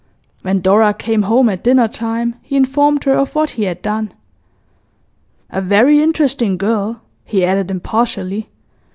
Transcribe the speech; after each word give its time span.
When 0.41 0.61
Dora 0.61 0.95
came 0.95 1.21
home 1.21 1.47
at 1.47 1.63
dinner 1.63 1.87
time, 1.87 2.33
he 2.41 2.57
informed 2.57 3.03
her 3.03 3.13
of 3.13 3.35
what 3.35 3.51
he 3.51 3.65
had 3.65 3.83
done. 3.83 4.11
'A 5.51 5.61
very 5.61 6.01
interesting 6.01 6.57
girl,' 6.57 7.01
he 7.23 7.45
added 7.45 7.69
impartially. 7.69 8.49